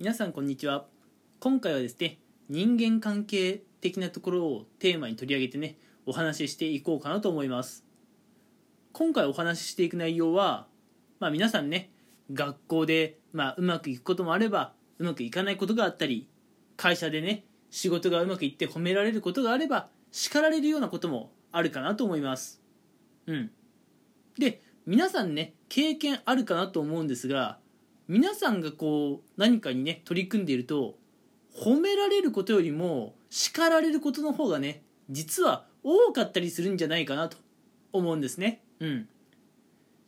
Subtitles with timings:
[0.00, 0.86] 皆さんこんにちは。
[1.38, 7.84] 今回はですね人間関係的なところをテーマに取り上げてねお話ししていこうかなと思います。
[8.92, 10.66] 今回お話ししていく内容は
[11.20, 11.90] まあ皆さんね
[12.32, 16.26] 学校で、まあ、うまくいくこともあればうまくいかないことがあったり
[16.76, 22.60] 会社でね仕事がうまくいって褒められることがあれば叱られるようなこともあるかなと思います。
[23.28, 23.52] うん。
[24.40, 27.58] で皆さんね経験あるかなと思うんですが
[28.08, 30.96] 皆さんがこう何かにね取り組んでいると
[31.56, 37.36] 褒められることよりも叱られることの方がね実は多かったりするんじゃないかなと
[37.92, 38.62] 思うんですね。
[38.80, 39.08] うん、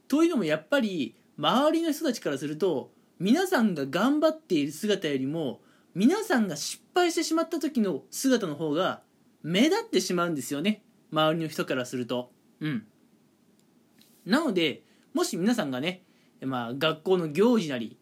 [0.09, 5.61] というのもやっぱり周りの人たちからすると皆さんが頑張っている姿よりも
[5.95, 9.03] 皆さんが失敗してしまった時の姿の方が
[9.43, 10.83] 目立ってしまうんですよね
[11.13, 12.31] 周りの人からすると。
[12.61, 12.87] うん、
[14.25, 14.83] なので
[15.15, 16.03] もし皆さんがね
[16.43, 17.97] まあ、学校の行事なり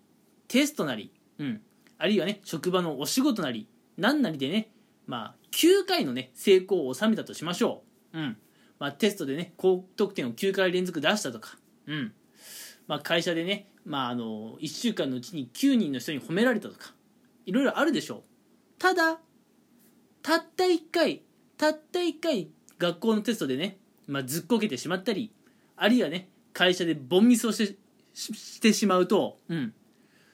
[0.49, 1.61] テストなり、うん、
[1.99, 4.71] あるいはね職場のお仕事なり何なりでね、
[5.07, 8.37] まあ、9回のね成功を収めたとしましょう、うん。
[8.79, 12.13] まあ、テストでね高得点を9回連続出したとか、うん。
[12.87, 16.93] まあ、会社でね、まあ、あの1週間のうちに9人の人に褒められたとか。
[17.47, 18.23] いろいろあるでしょう。
[18.79, 19.19] ただ
[20.23, 21.23] たった1回
[21.57, 25.33] たった1回学校のテストでね、まあ、ずっこけてしまったり
[25.77, 27.77] あるいはね会社でボンミスをして
[28.15, 29.75] してしまうと、うん。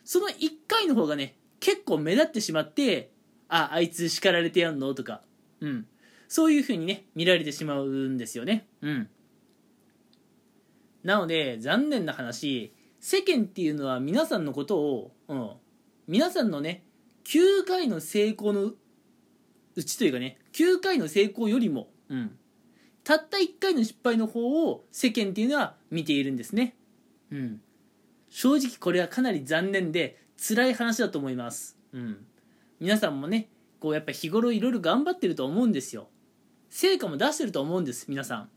[0.04, 0.32] その1
[0.68, 3.10] 回の方がね、結構目立ってしまって、
[3.48, 4.94] あ、あいつ叱られてやんの？
[4.94, 5.22] とか、
[5.60, 5.86] うん。
[6.28, 8.68] そういう風にね、見られてしまうんですよね。
[8.82, 9.08] うん。
[11.02, 15.50] なので、残念な話、世間っていうのは皆さんのことを、うん。
[16.06, 16.84] 皆さんのね、
[17.24, 18.72] 9回の成功の
[19.74, 22.36] うちというかね、9回の成功よりも、うん。
[23.02, 26.76] たった1回の失敗の方を世間っていうのは見ているんですね。
[27.32, 27.60] うん。
[28.30, 31.76] 正直これはかなり残念で辛い話だと思います。
[31.92, 32.24] うん。
[32.78, 36.08] 皆さんもね、こうやっぱ日頃いろいろ頑張ってると思うんですよ。
[36.70, 38.48] 成果も出してると思うんです、皆さん。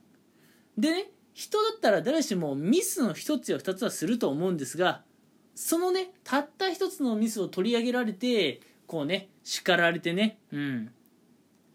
[0.78, 5.04] でね、人だったら誰しもミスの一つや二つはすると思うんですが、
[5.56, 10.92] そのね、たった一つのミスを取り上げられて、こうね、叱られてね、うん。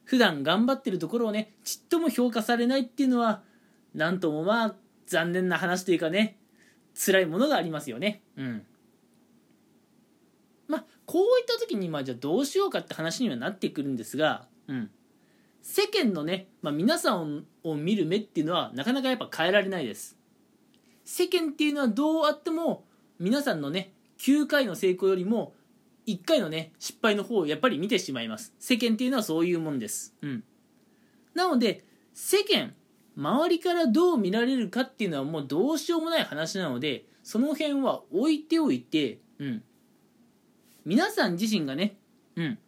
[0.05, 3.43] 普段頑張ってるところをね、ちっとも評価されないっていうのは、
[3.95, 6.39] なんともまあ、残念な話というかね、
[6.99, 8.23] 辛いものがありますよね。
[8.37, 8.67] うん。
[10.67, 14.91] まあ、こういった時に、まあ、じゃあどうしようかって話にはなってくるんですが、うん。
[15.63, 20.17] 世間のね、まあ、皆さんを見る目っていうのはなかなかやっぱ変えられないです。
[21.05, 22.85] 世間っていうのはどうあっても
[23.19, 25.55] 皆さんのね、9回の成功よりも
[26.07, 28.55] 1回のね、失敗の方をやっぱり見てしまいます。
[28.59, 30.15] 世間っていうのはそういうもんです。
[30.23, 30.45] うん。
[31.35, 32.75] なので、世間
[33.19, 39.63] 周りからどう見られるかっていうのはもうどうしようもない話なのでその辺は置いておいて、うん、
[40.85, 41.97] 皆さん自身がね、
[42.37, 42.59] うん。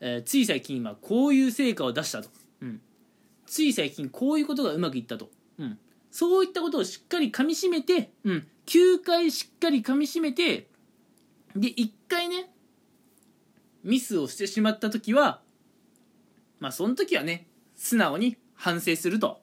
[0.00, 2.28] えー、つい最近今こういう成果を出したと、
[2.62, 2.80] うん、
[3.46, 5.28] つい最近こういうことがうまくいったと、
[5.58, 5.78] うん、
[6.12, 10.68] そういったことをしっかりかみしめて、うん、9回しっかりかみしめて
[11.56, 12.50] で1回ね
[13.82, 15.40] ミスをしてしまった時は
[16.60, 19.40] まあその時はね素直に反省すると。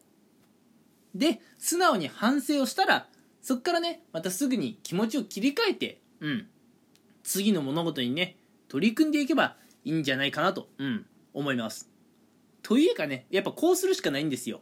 [1.15, 3.07] で素直に反省をしたら
[3.41, 6.47] そこからねまたすぐに気持ちを切り替えてうん。
[7.23, 8.37] 次の物事にね
[8.67, 11.89] 取り組んでいけばいいんじゃないかなと、うん、思います。
[12.61, 14.61] というかねやっぱこうするしかないんですよ。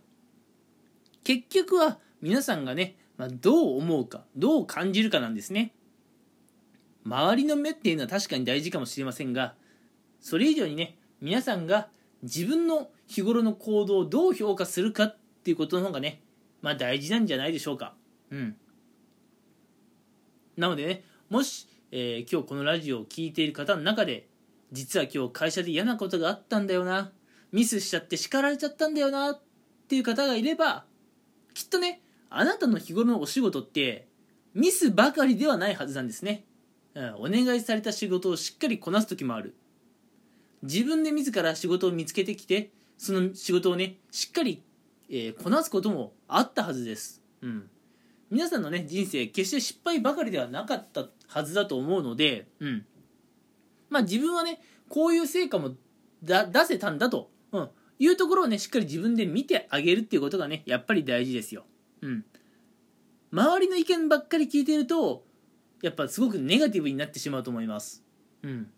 [1.24, 5.74] 結局は皆さんがね、まあ、どう思うかどう感じるかなんですね。
[7.06, 9.56] 周りの目っていうのは確かに大事かもしれませんが
[10.22, 11.90] それ以上にね皆さんが
[12.22, 16.22] 自分の日頃の行動をどう評価するかっていうことの方がね
[16.63, 17.94] まあ大事なんじゃないでしょうか。
[18.31, 18.56] うん。
[20.57, 24.28] なのでね、もし、えー、今日このラジオを聴いている方の中で、
[24.72, 27.12] 実は今日会社で嫌なことがあったんだよな、
[27.51, 29.41] ミスしちゃって叱られちゃったんだよな、っ
[29.88, 30.85] ていう方がいれば、
[31.53, 34.07] きっとね、あなたの日頃のお仕事って、
[34.53, 36.45] ミスばかりではないはずなんですね。
[36.95, 39.54] うん、お願いされた仕事をしっかりこなす時もある。
[40.62, 44.63] 自分で自ら仕事を見つけてきて、その仕事をね、しっかり
[45.15, 47.21] えー、こなすこともあったはずです。
[47.44, 47.69] うん。
[48.31, 52.86] 皆さんのね、人生、決して失敗ばかりではなかったはずだと思うので、うん。
[53.92, 55.75] まあ自分はね、こういう成果も
[56.24, 57.69] だ出せたんだと、うん、
[58.00, 61.66] いうところをね、しっかり自分で見てあげるっていうことがね、やっぱり大事ですよ。
[62.01, 62.25] うん。
[63.31, 65.25] 周りの意見ばっかり聞いてると、
[65.83, 68.04] やっぱすごくネガティブになってしまうと思います。
[68.42, 68.71] うん。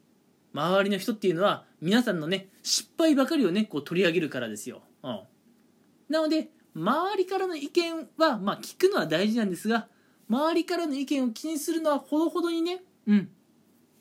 [0.54, 4.82] 周りの人っていうのは、皆さんのね、失敗ばかりをね、こう取り上げるからですよ。
[5.02, 5.20] うん。
[6.10, 9.88] なので周りからの意見はまあ聞くのは大事なんですが
[10.30, 13.30] 周りからの意見を気にするのはほどほどにねうん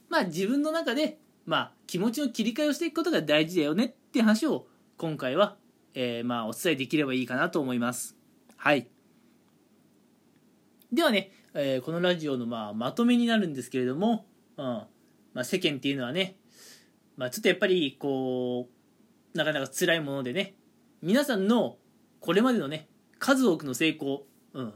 [0.08, 4.66] まあ自分の中で、まあ気持ちの切り替えをしていくことが大事だよねっていう話を
[4.96, 5.56] 今回は、
[5.94, 8.16] えー、まあお伝えできればいいかなと思います。
[8.56, 8.86] はい。
[10.92, 14.86] ではね、えー、このラジオのまあまとめになるんですけれども、うんま
[15.42, 16.36] あ、世間っていうのはね、
[17.16, 18.68] まあ、ちょっとやっぱりこ
[19.34, 20.54] うなかなか辛いものでね
[21.02, 21.76] 皆さんの
[22.24, 22.88] これまでのね
[23.18, 24.22] 数多くの成功、
[24.54, 24.72] うん、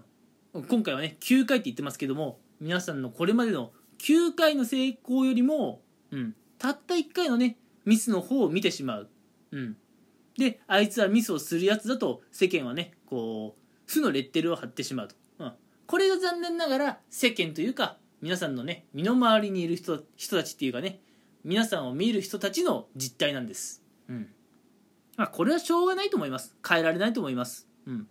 [0.68, 5.80] 今回はね9回って言ってますけども皆さんのこれまでの9回の成功よりも、
[6.10, 7.56] うん、たった1回のね
[7.86, 9.08] ミスの方を見てしまう、
[9.52, 9.78] うん、
[10.36, 15.52] であいつはミスをするやつだと世間はねこう負のレッテルを貼ってしまうと、うん、
[15.86, 21.00] これが残念ながら世間というか皆さんのね身の回りにいる人人たちっていうかね
[21.44, 23.82] 皆さんを見る人たちの実態なんです。
[24.10, 24.28] うん。
[25.18, 26.56] まあ、これはしょうがないと思います。
[26.66, 27.68] 変えられないと思います。
[27.86, 28.06] うん。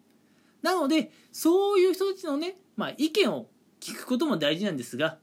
[0.62, 3.48] なので、そういう人たちのね、まあ、意見を
[3.80, 5.18] 聞くことも大事なんですが、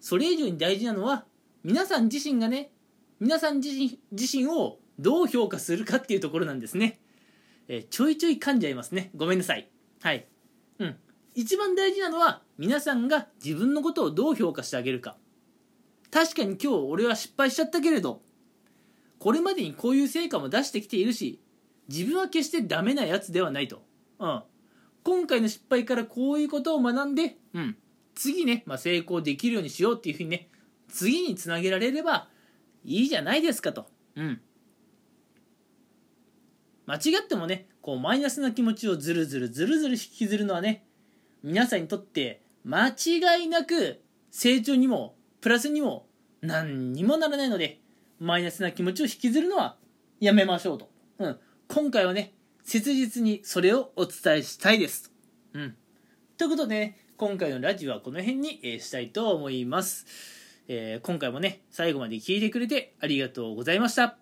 [0.00, 1.26] それ以上に大事なのは、
[1.64, 2.70] 皆さん自身がね、
[3.18, 7.00] 皆さん自身自身をどう評価するかっていうところなんですね。
[7.66, 9.10] えー、ちょいちょい噛んじゃいますね。
[9.16, 9.68] ごめんなさい。
[10.02, 10.28] はい。
[10.78, 10.96] うん。
[11.34, 15.16] 一番大事なのは、皆さんが自分のことをどう評価してあげるか。
[16.12, 18.22] 確かに今日俺は失敗しちゃったけれど
[19.22, 21.40] これまでにこういう成果も出してきているし
[21.88, 23.84] 自分は決してダメなやつではないと、
[24.18, 24.42] うん、
[25.04, 27.76] 今回の失敗からこういうことを学んで、うん、
[28.16, 30.48] 次ね、まあ、成功できるようにしようっていうふうにね
[30.88, 32.26] 次につなげられれば
[32.84, 33.86] いいじゃないですかと、
[34.16, 34.40] うん、
[36.86, 40.84] 間違ってもねこうマイナスな気持ちをずるずるずるずる引きずるのはね
[41.44, 44.02] 皆さんにとって間違いなく
[44.32, 46.08] 成長にもプラスにも
[46.40, 47.81] 何にもならないので、
[48.22, 49.76] マイナスな気持ちを引きずるのは
[50.20, 50.88] やめましょうと。
[51.18, 51.38] うん。
[51.68, 55.12] 今回はね、切実にそれをお伝えしたいです。
[55.54, 55.76] うん。
[56.38, 60.06] ということで、ね、今回のラジオはこの辺に、えしたいと思います。
[60.68, 64.21] えー、今回もね、最後まで聞いてくれてありがとうございました。